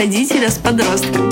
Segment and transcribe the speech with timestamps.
[0.00, 1.28] родителя с подростком.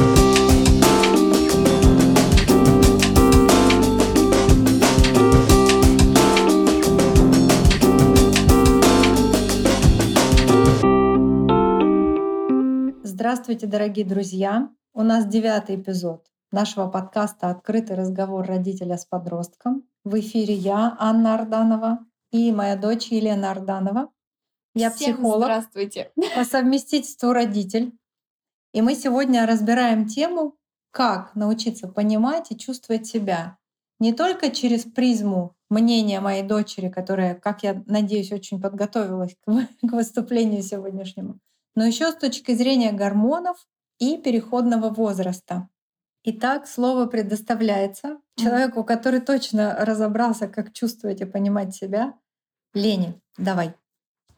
[13.02, 14.68] Здравствуйте, дорогие друзья!
[14.92, 19.84] У нас девятый эпизод нашего подкаста «Открытый разговор родителя с подростком».
[20.04, 22.00] В эфире я, Анна Арданова,
[22.32, 24.10] и моя дочь Елена Арданова.
[24.74, 26.12] Я Всем психолог, здравствуйте.
[26.36, 27.94] по совместительству родитель.
[28.72, 30.56] И мы сегодня разбираем тему,
[30.90, 33.58] как научиться понимать и чувствовать себя
[34.00, 39.68] не только через призму мнения моей дочери, которая, как я надеюсь, очень подготовилась к вы-
[39.88, 41.38] к выступлению сегодняшнему,
[41.74, 43.66] но еще с точки зрения гормонов
[43.98, 45.68] и переходного возраста.
[46.24, 52.14] Итак, слово предоставляется человеку, который точно разобрался, как чувствовать и понимать себя.
[52.74, 53.74] Лене, давай.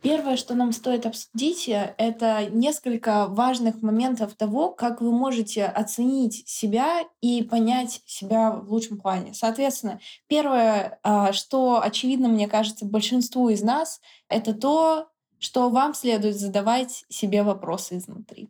[0.03, 6.49] Первое, что нам стоит обсудить, э, это несколько важных моментов того, как вы можете оценить
[6.49, 9.35] себя и понять себя в лучшем плане.
[9.35, 16.39] Соответственно, первое, а, что очевидно, мне кажется, большинству из нас, это то, что вам следует
[16.39, 18.49] задавать себе вопросы изнутри.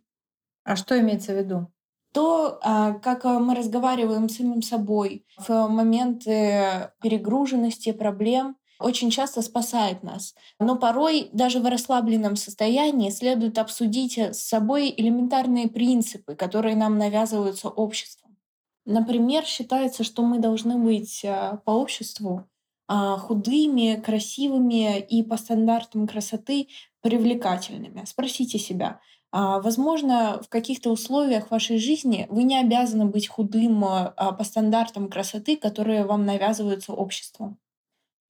[0.63, 1.67] А что имеется в виду?
[2.11, 9.41] то, а, как а, мы разговариваем с самим собой в моменты перегруженности, проблем, очень часто
[9.41, 10.35] спасает нас.
[10.59, 16.97] Но порой даже в расслабленном состоянии следует обсудить э, с собой элементарные принципы, которые нам
[16.97, 18.37] навязываются обществом.
[18.85, 22.47] Например, считается, что мы должны быть а, по обществу
[22.87, 26.67] а, худыми, красивыми и по стандартам красоты
[27.01, 28.03] привлекательными.
[28.05, 28.99] Спросите себя,
[29.31, 34.43] а, Возможно, в каких-то условиях вашей жизни вы не обязаны быть худым а, а, по
[34.43, 37.57] стандартам красоты, которые вам навязываются обществом.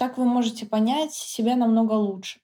[0.01, 2.39] Так вы можете понять себя намного лучше.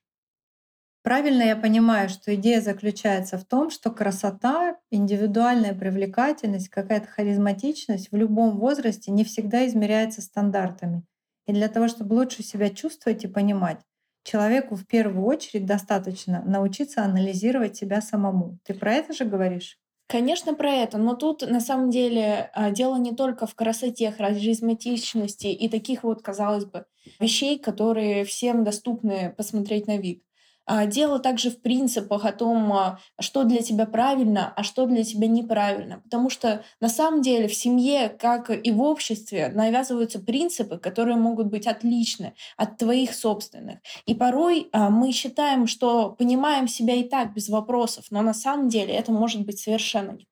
[1.02, 8.16] Правильно я понимаю, что идея заключается в том, что красота, индивидуальная привлекательность, какая-то харизматичность в
[8.16, 11.02] любом возрасте не всегда измеряется стандартами.
[11.48, 13.80] И для того, чтобы лучше себя чувствовать и понимать,
[14.22, 18.60] человеку в первую очередь достаточно научиться анализировать себя самому.
[18.62, 19.80] Ты про это же говоришь?
[20.08, 25.48] Конечно, про это, но тут на самом деле а, дело не только в красоте, харизматичности
[25.48, 26.86] и таких вот, казалось бы,
[27.20, 30.22] вещей, которые всем доступны посмотреть на вид.
[30.70, 35.02] А, Дело также в принципах о том, а, что для тебя правильно, а что для
[35.02, 36.00] тебя неправильно.
[36.00, 41.46] Потому что на самом деле в семье, как и в обществе, навязываются принципы, которые могут
[41.46, 43.78] быть отличны от твоих собственных.
[44.04, 48.68] И порой а, мы считаем, что понимаем себя и так без вопросов, но на самом
[48.68, 50.26] деле это может быть совершенно не.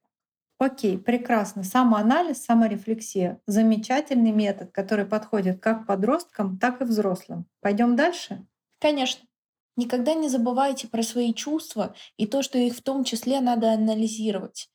[0.58, 1.62] Окей, прекрасно.
[1.64, 3.40] Самоанализ, саморефлексия.
[3.46, 7.46] Замечательный метод, который подходит как подросткам, так и взрослым.
[7.60, 8.46] Пойдем дальше?
[8.80, 9.25] Конечно.
[9.76, 14.68] Никогда не забывайте про свои чувства и то, что их в том числе надо анализировать.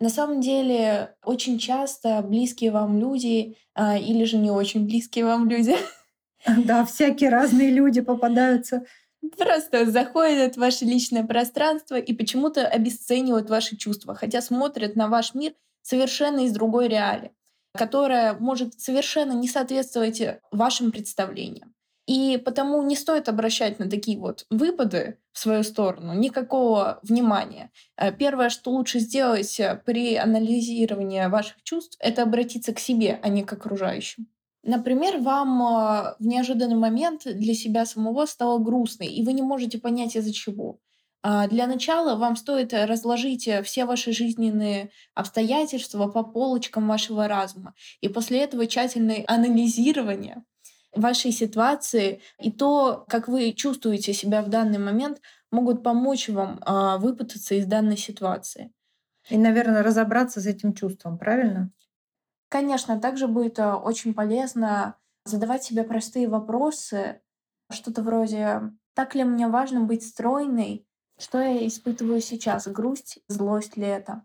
[0.00, 5.48] На самом деле, очень часто близкие вам люди а, или же не очень близкие вам
[5.48, 5.76] люди
[6.64, 8.84] Да, всякие разные люди попадаются.
[9.38, 15.34] просто заходят в ваше личное пространство и почему-то обесценивают ваши чувства, хотя смотрят на ваш
[15.34, 15.52] мир
[15.82, 17.32] совершенно из другой реалии,
[17.74, 21.74] которая может совершенно не соответствовать э, вашим представлениям.
[22.06, 27.70] И потому не стоит обращать на такие вот выпады в свою сторону никакого внимания.
[27.96, 33.28] Э, Первое, что лучше сделать э, при анализировании ваших чувств, это обратиться к себе, а
[33.28, 34.26] не к окружающим.
[34.64, 39.78] Например, вам э, в неожиданный момент для себя самого стало грустно, и вы не можете
[39.78, 40.78] понять из-за чего.
[41.22, 47.74] А, Для начала вам стоит разложить э, все ваши жизненные обстоятельства по полочкам вашего разума.
[48.00, 50.44] И после этого тщательное анализирование
[50.94, 55.20] вашей ситуации и то, как вы чувствуете себя в данный момент,
[55.50, 58.72] могут помочь вам а, выпутаться из данной ситуации.
[59.28, 61.70] И, наверное, разобраться с этим чувством, правильно?
[62.48, 67.20] Конечно, также будет а, очень полезно задавать себе простые вопросы,
[67.70, 70.86] что-то вроде «Так ли мне важно быть стройной?
[71.18, 72.66] Что я испытываю сейчас?
[72.68, 74.24] Грусть, злость ли это?»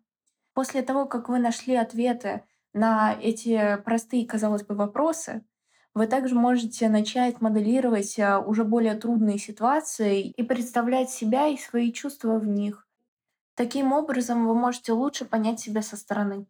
[0.53, 2.43] После того, как вы нашли ответы
[2.73, 5.45] на эти простые, казалось бы, вопросы,
[5.97, 11.91] вы также можете начать моделировать а, уже более трудные ситуации и представлять себя и свои
[11.91, 12.87] чувства в них.
[13.55, 16.45] Таким образом, вы можете лучше понять себя со стороны.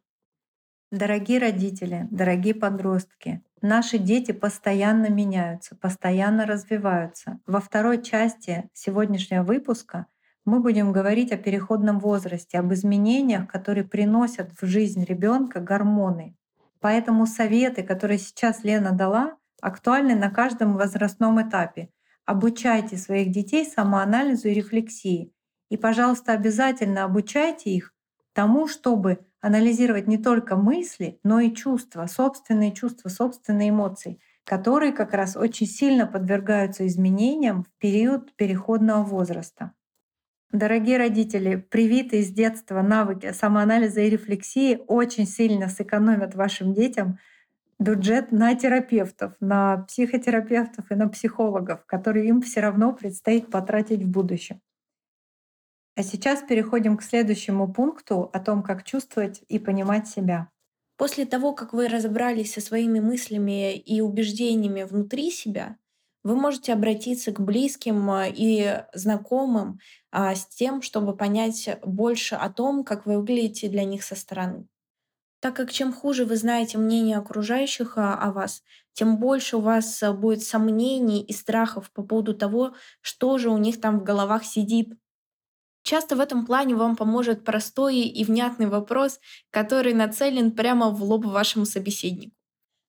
[0.92, 7.40] Дорогие родители, дорогие подростки, наши дети постоянно меняются, постоянно развиваются.
[7.46, 10.08] Во второй части сегодняшнего выпуска
[10.44, 16.36] мы будем говорить о переходном возрасте, об изменениях, которые приносят в жизнь ребенка гормоны.
[16.80, 21.90] Поэтому советы, которые сейчас Лена дала, актуальны на каждом возрастном этапе.
[22.26, 25.32] Обучайте своих детей самоанализу и рефлексии.
[25.70, 27.94] И, пожалуйста, обязательно обучайте их
[28.34, 35.14] тому, чтобы анализировать не только мысли, но и чувства, собственные чувства, собственные эмоции, которые как
[35.14, 39.74] раз очень сильно подвергаются изменениям в период переходного возраста.
[40.52, 47.20] Дорогие родители, привитые с детства навыки самоанализа и рефлексии очень сильно сэкономят вашим детям
[47.80, 54.10] бюджет на терапевтов, на психотерапевтов и на психологов, которые им все равно предстоит потратить в
[54.10, 54.62] будущем.
[55.96, 60.50] А сейчас переходим к следующему пункту о том, как чувствовать и понимать себя.
[60.96, 65.78] После того, как вы разобрались со своими мыслями и убеждениями внутри себя,
[66.28, 69.80] вы можете обратиться к близким а, и знакомым
[70.12, 74.68] а, с тем, чтобы понять больше о том, как вы выглядите для них со стороны.
[75.40, 80.04] Так как чем хуже вы знаете мнение окружающих о, о вас, тем больше у вас
[80.04, 84.44] а, будет сомнений и страхов по поводу того, что же у них там в головах
[84.44, 84.98] сидит.
[85.84, 91.26] Часто в этом плане вам поможет простой и внятный вопрос, который нацелен прямо в лоб
[91.26, 92.37] вашему собеседнику.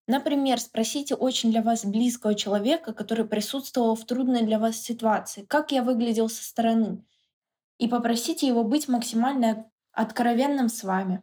[0.09, 5.71] Например, спросите очень для вас близкого человека, который присутствовал в трудной для вас ситуации, как
[5.71, 7.05] я выглядел со стороны,
[7.77, 11.23] и попросите его быть максимально откровенным с вами.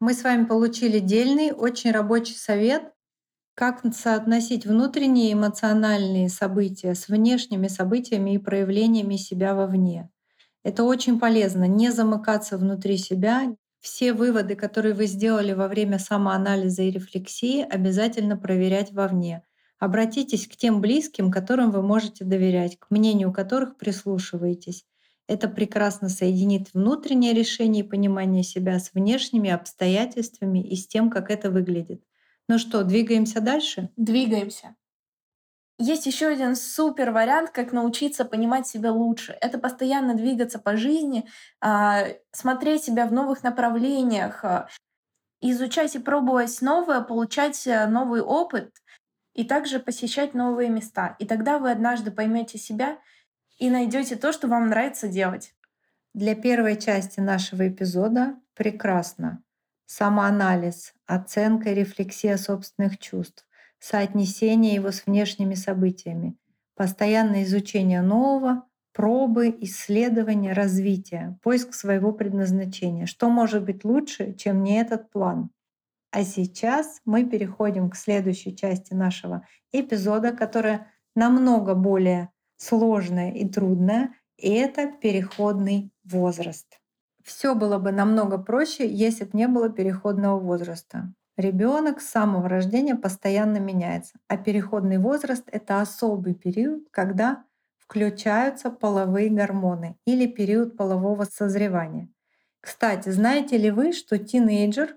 [0.00, 2.92] Мы с вами получили дельный, очень рабочий совет,
[3.54, 10.10] как соотносить внутренние эмоциональные события с внешними событиями и проявлениями себя вовне.
[10.64, 16.82] Это очень полезно, не замыкаться внутри себя, все выводы, которые вы сделали во время самоанализа
[16.84, 19.42] и рефлексии, обязательно проверять вовне.
[19.78, 24.86] Обратитесь к тем близким, которым вы можете доверять, к мнению которых прислушиваетесь.
[25.28, 31.30] Это прекрасно соединит внутреннее решение и понимание себя с внешними обстоятельствами и с тем, как
[31.30, 32.02] это выглядит.
[32.48, 33.90] Ну что, двигаемся дальше?
[33.98, 34.76] Двигаемся.
[35.78, 39.36] Есть еще один супер вариант, как научиться понимать себя лучше.
[39.40, 41.28] Это постоянно двигаться по жизни,
[41.60, 44.68] а, смотреть себя в новых направлениях, а,
[45.40, 48.70] изучать и пробовать новое, получать э, новый опыт
[49.34, 51.16] и также посещать новые места.
[51.18, 52.98] И тогда вы однажды поймете себя
[53.58, 55.54] и найдете то, что вам нравится делать.
[56.14, 59.42] Для первой части нашего эпизода прекрасно.
[59.86, 63.46] Самоанализ, оценка и рефлексия собственных чувств
[63.84, 66.36] соотнесение его с внешними событиями,
[66.74, 68.64] постоянное изучение нового,
[68.94, 73.04] пробы, исследования, развития, поиск своего предназначения.
[73.04, 75.50] Что может быть лучше, чем не этот план?
[76.12, 84.14] А сейчас мы переходим к следующей части нашего эпизода, которая намного более сложная и трудная,
[84.38, 86.80] и это переходный возраст.
[87.22, 91.12] Все было бы намного проще, если бы не было переходного возраста.
[91.36, 97.44] Ребенок с самого рождения постоянно меняется, а переходный возраст— это особый период, когда
[97.78, 102.08] включаются половые гормоны или период полового созревания.
[102.60, 104.96] Кстати, знаете ли вы, что тинейджер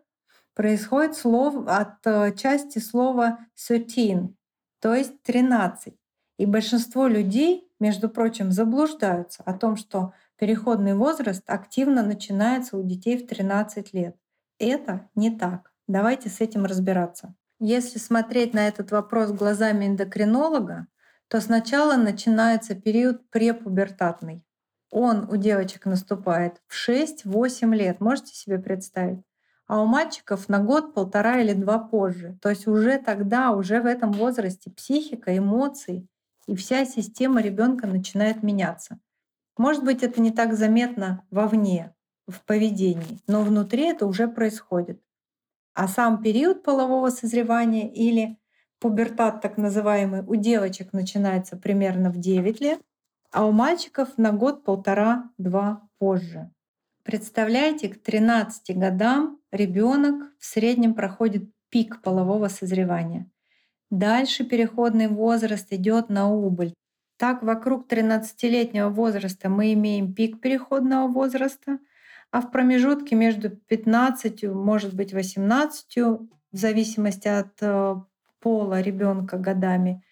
[0.54, 4.36] происходит слов от э, части слова 13,
[4.80, 5.94] то есть 13.
[6.38, 13.18] И большинство людей, между прочим, заблуждаются о том, что переходный возраст активно начинается у детей
[13.18, 14.16] в 13 лет.
[14.60, 15.74] Это не так.
[15.88, 17.34] Давайте с этим разбираться.
[17.60, 20.88] Если смотреть на этот вопрос глазами эндокринолога,
[21.30, 24.44] то сначала начинается период препубертатный.
[24.92, 29.24] Он у девочек наступает в 6-8 лет, можете себе представить?
[29.66, 32.38] А у мальчиков на год, полтора или два позже.
[32.42, 36.08] То есть уже тогда, уже в этом возрасте психика, эмоции
[36.48, 39.00] и вся система ребенка начинает меняться.
[39.58, 41.94] Может быть, это не так заметно вовне,
[42.28, 45.02] в поведении, но внутри это уже происходит.
[45.78, 48.40] А сам период полового созревания или
[48.80, 52.82] пубертат так называемый у девочек начинается примерно в 9 лет,
[53.32, 56.50] а у мальчиков на год-полтора-два позже.
[57.04, 63.30] Представляете, к 13 годам ребенок в среднем проходит пик полового созревания.
[63.92, 66.74] Дальше переходный возраст идет на убыль.
[67.18, 71.78] Так, вокруг 13-летнего возраста мы имеем пик переходного возраста,
[72.32, 77.96] а в промежутке между 15, может быть, 18, в зависимости от э,
[78.40, 80.04] пола ребенка годами,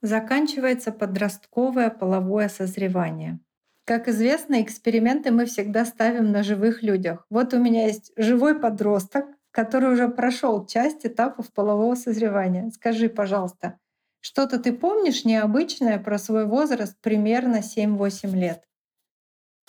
[0.00, 3.40] заканчивается подростковое половое созревание.
[3.84, 7.26] Как известно, эксперименты мы всегда ставим на живых людях.
[7.30, 12.70] Вот у меня есть живой подросток, который уже прошел часть этапов полового созревания.
[12.70, 13.78] Скажи, пожалуйста,
[14.20, 18.62] что-то ты помнишь необычное про свой возраст примерно 7-8 лет?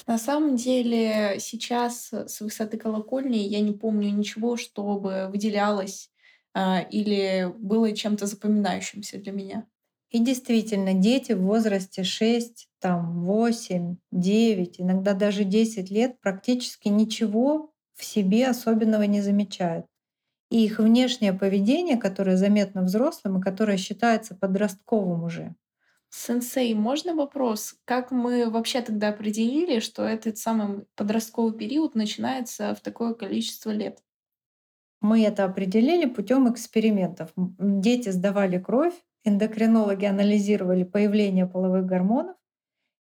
[0.06, 6.12] На самом деле сейчас э, с высоты колокольни я не помню ничего, чтобы выделялось
[6.54, 9.68] а, или было чем-то запоминающимся для меня.
[10.12, 17.72] И действительно, дети в возрасте 6, там, 8, 9, иногда даже 10 лет практически ничего
[17.96, 19.88] в себе особенного не замечают.
[20.52, 25.56] И их внешнее поведение, которое заметно взрослым и которое считается подростковым уже.
[26.16, 27.76] Сенсей, можно вопрос?
[27.86, 33.98] Как мы вообще тогда определили, что этот самый подростковый период начинается в такое количество лет?
[35.02, 37.34] Мы это определили путем экспериментов.
[37.36, 38.94] Дети сдавали кровь,
[39.24, 42.38] эндокринологи анализировали появление половых гормонов,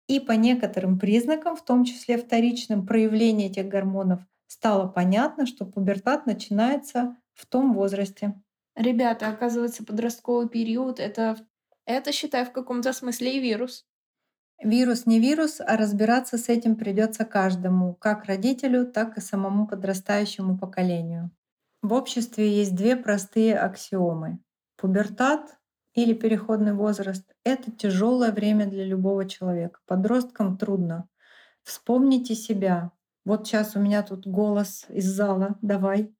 [0.06, 6.26] и по некоторым признакам, в том числе вторичным проявлением этих гормонов, стало понятно, что пубертат
[6.26, 8.40] начинается в том возрасте.
[8.76, 11.36] Ребята, оказывается, подростковый период это,
[11.86, 13.86] это считай, в каком-то смысле и вирус.
[14.62, 20.58] Вирус не вирус, а разбираться с этим придется каждому, как родителю, так и самому подрастающему
[20.58, 21.30] поколению.
[21.82, 24.38] В обществе есть две простые аксиомы.
[24.76, 25.58] Пубертат
[25.92, 29.80] или переходный возраст— это тяжелое время для любого человека.
[29.86, 31.08] Подросткам трудно.
[31.62, 32.90] Вспомните себя.
[33.24, 35.58] Вот сейчас у меня тут голос из зала.
[35.62, 36.14] Давай.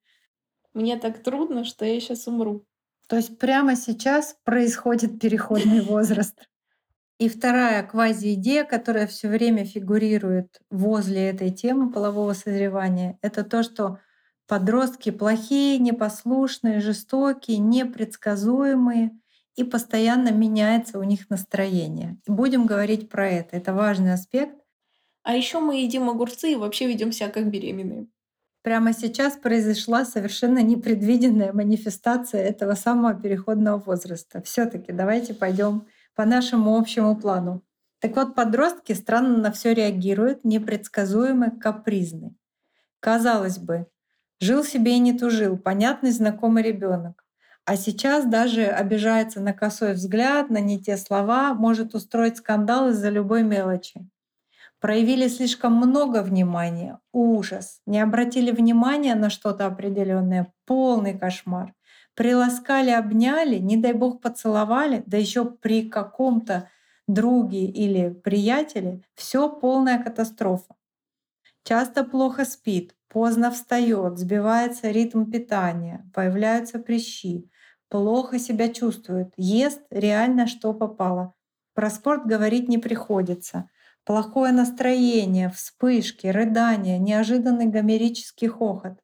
[0.74, 2.66] Мне так трудно, что я сейчас умру.
[3.06, 6.38] То есть прямо сейчас происходит переходный возраст.
[7.18, 13.98] И вторая квази-идея, которая все время фигурирует возле этой темы полового созревания, это то, что
[14.48, 19.12] подростки плохие, непослушные, жестокие, непредсказуемые,
[19.56, 22.18] и постоянно меняется у них настроение.
[22.26, 23.56] Будем говорить про это.
[23.56, 24.56] Это важный аспект.
[25.22, 28.08] А еще мы едим огурцы и вообще ведем себя как беременные.
[28.64, 34.40] Прямо сейчас произошла совершенно непредвиденная манифестация этого самого переходного возраста.
[34.40, 37.62] Все-таки давайте пойдем по нашему общему плану.
[37.98, 42.36] Так вот, подростки странно на все реагируют, непредсказуемы, капризны.
[43.00, 43.86] Казалось бы,
[44.40, 47.22] жил себе и не тужил, понятный, знакомый ребенок.
[47.66, 53.10] А сейчас даже обижается на косой взгляд, на не те слова, может устроить скандал из-за
[53.10, 54.08] любой мелочи
[54.84, 61.72] проявили слишком много внимания, ужас, не обратили внимания на что-то определенное, полный кошмар.
[62.14, 66.68] Приласкали, обняли, не дай бог поцеловали, да еще при каком-то
[67.08, 70.74] друге или приятеле, все полная катастрофа.
[71.62, 77.50] Часто плохо спит, поздно встает, сбивается ритм питания, появляются прыщи,
[77.88, 81.32] плохо себя чувствует, ест реально что попало.
[81.72, 83.70] Про спорт говорить не приходится.
[84.04, 88.98] Плохое настроение, вспышки, рыдания, неожиданный гомерический хохот.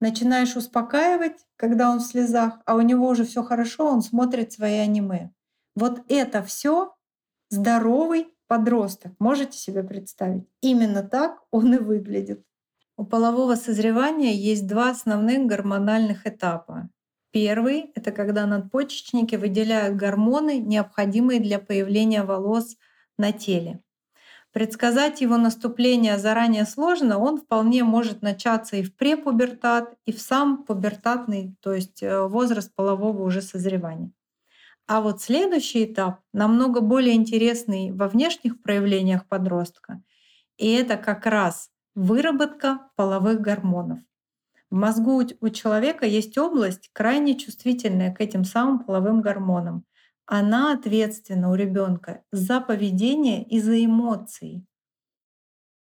[0.00, 4.78] Начинаешь успокаивать, когда он в слезах, а у него уже все хорошо, он смотрит свои
[4.78, 5.32] аниме.
[5.74, 6.94] Вот это все
[7.50, 9.12] здоровый подросток.
[9.18, 10.46] Можете себе представить?
[10.60, 12.44] Именно так он и выглядит.
[12.96, 16.88] У полового созревания есть два основных гормональных этапа.
[17.32, 22.76] Первый— это когда надпочечники выделяют гормоны, необходимые для появления волос
[23.18, 23.82] на теле.
[24.56, 30.64] Предсказать его наступление заранее сложно, он вполне может начаться и в препубертат, и в сам
[30.64, 34.12] пубертатный, то есть э, возраст полового уже созревания.
[34.86, 40.02] А вот следующий этап намного более интересный во внешних проявлениях подростка.
[40.56, 43.98] И это как раз выработка половых гормонов.
[44.70, 49.84] В мозгу у человека есть область крайне чувствительная к этим самым половым гормонам
[50.26, 54.64] она ответственна у ребенка за поведение и за эмоции.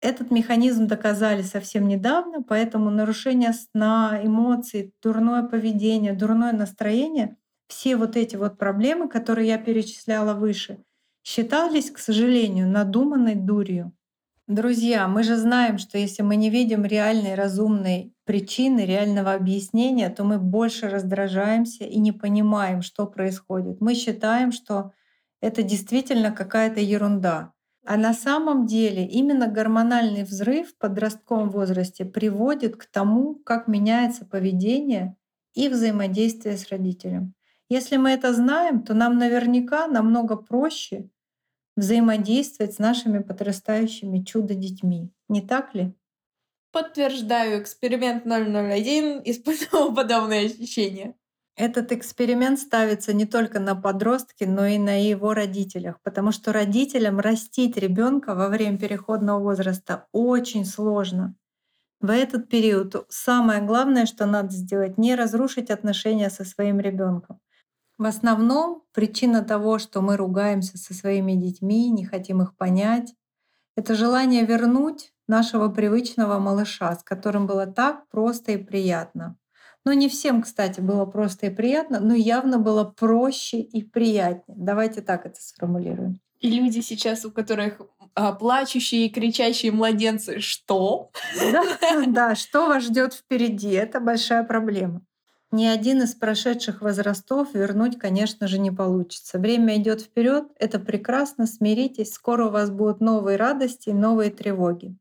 [0.01, 8.17] Этот механизм доказали совсем недавно, поэтому нарушение сна, эмоций, дурное поведение, дурное настроение, все вот
[8.17, 10.83] эти вот проблемы, которые я перечисляла выше,
[11.23, 13.93] считались, к сожалению, надуманной дурью.
[14.47, 20.23] Друзья, мы же знаем, что если мы не видим реальной разумной причины, реального объяснения, то
[20.23, 23.79] мы больше раздражаемся и не понимаем, что происходит.
[23.79, 24.91] Мы считаем, что
[25.41, 27.53] это действительно какая-то ерунда.
[27.85, 34.25] А на самом деле именно гормональный взрыв в подростковом возрасте приводит к тому, как меняется
[34.25, 35.15] поведение
[35.53, 37.33] и взаимодействие с родителем.
[37.69, 41.09] Если мы это знаем, то нам наверняка намного проще
[41.75, 45.11] взаимодействовать с нашими подрастающими чудо-детьми.
[45.29, 45.93] Не так ли?
[46.71, 51.15] Подтверждаю, эксперимент 001 испытывал подобные ощущения.
[51.57, 57.19] Этот эксперимент ставится не только на подростке, но и на его родителях, потому что родителям
[57.19, 61.35] растить ребенка во время переходного возраста очень сложно.
[61.99, 67.39] В этот период самое главное, что надо сделать, не разрушить отношения со своим ребенком.
[68.01, 73.13] В основном причина того, что мы ругаемся со своими детьми, не хотим их понять,
[73.75, 79.37] это желание вернуть нашего привычного малыша, с которым было так просто и приятно.
[79.85, 84.57] Но не всем, кстати, было просто и приятно, но явно было проще и приятнее.
[84.57, 86.19] Давайте так это сформулируем.
[86.39, 87.81] И люди сейчас, у которых
[88.15, 90.39] а, плачущие и кричащие младенцы.
[90.39, 91.11] Что?
[91.51, 91.63] Да,
[92.07, 93.69] да, что вас ждет впереди?
[93.69, 95.03] Это большая проблема.
[95.53, 99.37] Ни один из прошедших возрастов вернуть, конечно же, не получится.
[99.37, 104.95] Время идет вперед, это прекрасно, смиритесь, скоро у вас будут новые радости, новые тревоги.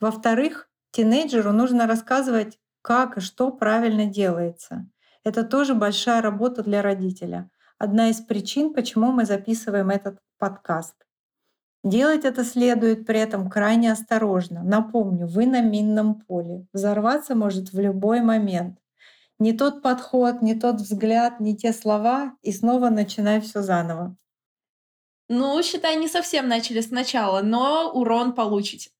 [0.00, 4.88] Во-вторых, тинейджеру нужно рассказывать, как и что правильно делается.
[5.24, 7.50] Это тоже большая работа для родителя.
[7.78, 10.94] Одна из причин, почему мы записываем этот подкаст.
[11.82, 14.62] Делать это следует при этом крайне осторожно.
[14.62, 16.66] Напомню, вы на минном поле.
[16.72, 18.78] Взорваться может в любой момент.
[19.38, 24.16] Не тот подход, не тот взгляд, не те слова, и снова начинай все заново.
[25.28, 28.90] Ну, считай, не совсем начали сначала, но урон получите.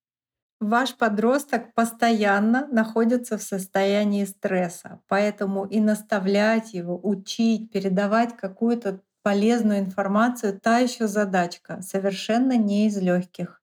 [0.61, 9.81] Ваш подросток постоянно находится в состоянии стресса, поэтому и наставлять его, учить, передавать какую-то полезную
[9.81, 13.63] информацию— та еще задачка, совершенно не из легких.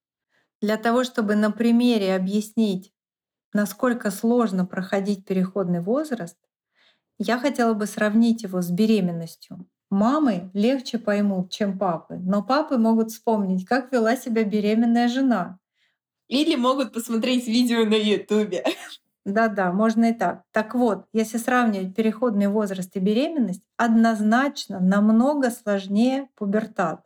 [0.62, 2.94] Для того, чтобы на примере объяснить,
[3.54, 6.38] насколько сложно проходить переходный возраст,
[7.24, 9.68] я хотела бы сравнить его с беременностью.
[9.90, 15.60] Мамы легче поймут, чем папы, но папы могут вспомнить, как вела себя беременная жена,
[16.28, 18.64] или могут посмотреть видео на Ютубе.
[19.26, 20.44] Да-да, можно и так.
[20.52, 27.04] Так вот, если сравнивать переходный возраст и беременность, однозначно намного сложнее пубертат.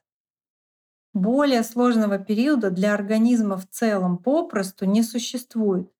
[1.16, 5.92] Более сложного периода для организма в целом попросту не существует.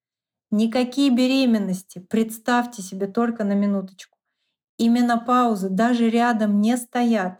[0.52, 4.18] Никакие беременности, представьте себе только на минуточку,
[4.78, 7.40] и менопаузы даже рядом не стоят.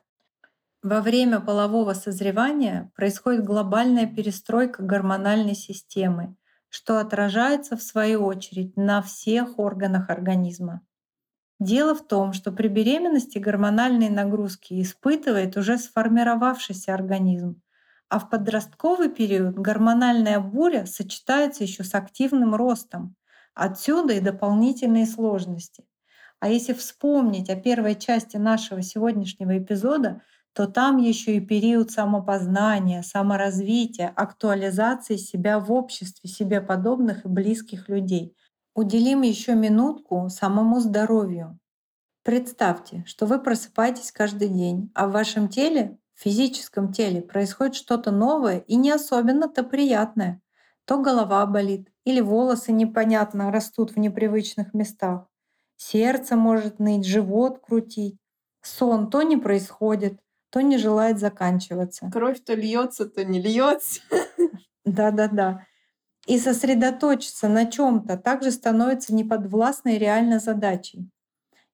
[0.84, 6.36] Во время полового созревания происходит глобальная перестройка гормональной системы,
[6.70, 10.82] что отражается в свою очередь на всех органах организма.
[11.60, 17.62] Дело в том, что при беременности гормональные нагрузки испытывает уже сформировавшийся организм,
[18.10, 23.16] а в подростковый период гормональная буря сочетается еще с активным ростом.
[23.54, 25.86] Отсюда и дополнительные сложности.
[26.40, 30.22] А если вспомнить о первой части нашего сегодняшнего эпизода—
[30.56, 37.90] то там еще и период самопознания, саморазвития, актуализации себя в обществе себе подобных и близких
[37.90, 38.38] людей.
[38.74, 41.60] Уделим еще минутку самому здоровью.
[42.24, 48.12] Представьте, что вы просыпаетесь каждый день, а в вашем теле, в физическом теле, происходит что-то
[48.12, 50.42] новое и не особенно-то приятное.
[50.86, 55.28] То голова болит, или волосы непонятно растут в непривычных местах.
[55.78, 58.18] Сердце может ныть, живот крутить.
[58.62, 62.10] Сон то не происходит, то не желает заканчиваться.
[62.12, 64.02] Кровь то льется, то не льется.
[64.86, 65.66] Да-да-да.
[66.28, 71.10] И сосредоточиться на чем-то также становится неподвластной реально задачей.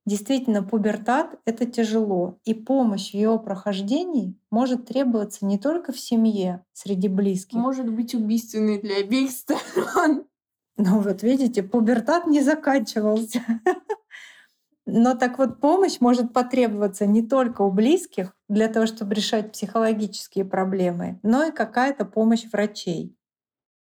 [0.05, 6.65] Действительно, пубертат— это тяжело, и помощь в его прохождении может требоваться не только в семье,
[6.73, 7.59] среди близких.
[7.59, 10.25] Может быть убийственной для обеих сторон.
[10.77, 13.43] Ну вот видите, пубертат не заканчивался.
[14.85, 20.43] Но так вот помощь может потребоваться не только у близких для того, чтобы решать психологические
[20.43, 23.15] проблемы, но и какая-то помощь врачей.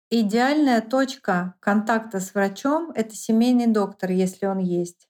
[0.09, 5.07] Идеальная точка контакта с врачом— это семейный доктор, если он есть.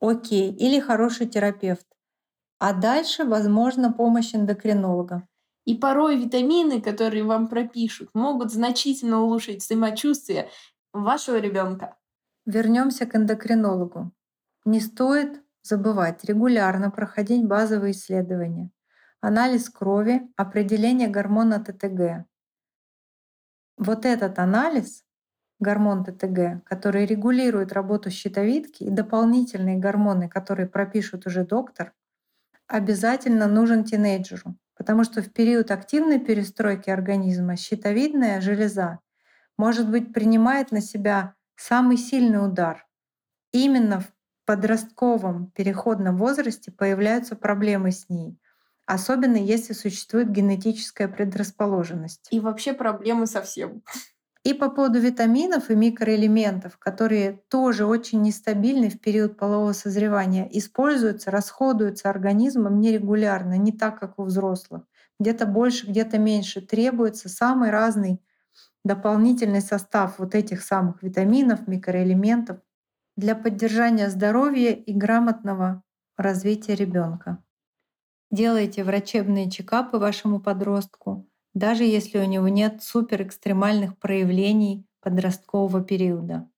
[0.00, 1.86] Окей, или хороший терапевт.
[2.58, 5.26] А дальше, возможно, помощь эндокринолога.
[5.64, 10.50] И порой витамины, которые вам пропишут, могут значительно улучшить самочувствие
[10.92, 11.96] вашего ребенка.
[12.46, 14.12] Вернемся к эндокринологу.
[14.66, 18.70] Не стоит забывать регулярно проходить базовые исследования,
[19.20, 22.26] анализ крови, определение гормона ТТГ.
[23.78, 25.04] Вот этот анализ,
[25.60, 31.92] гормон ТТГ, который регулирует работу щитовидки и дополнительные гормоны, которые пропишут уже доктор,
[32.66, 39.00] обязательно нужен тинейджеру, потому что в период активной перестройки организма щитовидная железа,
[39.56, 42.86] может быть, принимает на себя самый сильный удар.
[43.52, 44.12] Именно в
[44.46, 48.38] подростковом переходном возрасте появляются проблемы с ней,
[48.86, 52.28] особенно если существует генетическая предрасположенность.
[52.30, 53.82] И вообще проблемы совсем.
[54.44, 61.30] И по поводу витаминов и микроэлементов, которые тоже очень нестабильны в период полового созревания, используются,
[61.30, 64.82] расходуются организмом нерегулярно, не так, как у взрослых.
[65.18, 66.60] Где-то больше, где-то меньше.
[66.60, 68.20] Требуется самый разный
[68.84, 72.58] дополнительный состав вот этих самых витаминов, микроэлементов
[73.16, 75.82] для поддержания здоровья и грамотного
[76.18, 77.42] развития ребенка.
[78.30, 86.50] Делайте врачебные чекапы вашему подростку, даже если у него нет суперэкстремальных проявлений подросткового периода.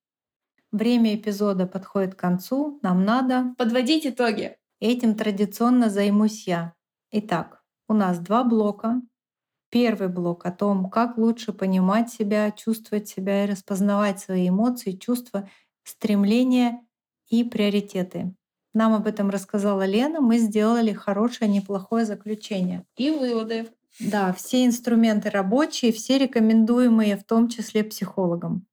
[0.72, 4.56] Время эпизода подходит к концу, нам надо подводить итоги.
[4.80, 6.74] Этим традиционно займусь я.
[7.12, 9.00] Итак, у нас два блока.
[9.70, 15.48] первый блок о том, как лучше понимать себя, чувствовать себя и распознавать свои эмоции, чувства,
[15.84, 16.82] стремления
[17.28, 18.34] и приоритеты.
[18.74, 22.84] Нам об этом рассказала Лена, мы сделали хорошее, неплохое заключение.
[22.96, 23.70] И выводы.
[23.98, 28.66] Да, все инструменты рабочие, все рекомендуемые, в том числе психологам.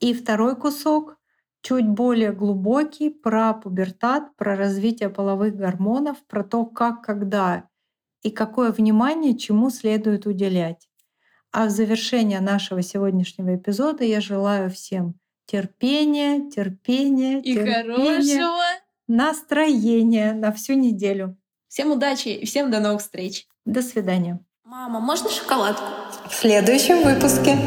[0.00, 1.18] И второй кусок
[1.62, 7.68] чуть более глубокий про пубертат, про развитие половых гормонов, про то, как, когда
[8.22, 10.88] и какое внимание чему следует уделять.
[11.52, 15.14] А в завершение нашего сегодняшнего эпизода я желаю всем
[15.46, 18.62] терпения, терпения, И терпения, хорошего.
[19.08, 21.36] настроения на всю неделю.
[21.74, 23.48] Всем удачи и всем до новых встреч.
[23.64, 24.38] До свидания.
[24.62, 25.82] Мама, можно шоколадку?
[26.30, 27.58] В следующем выпуске.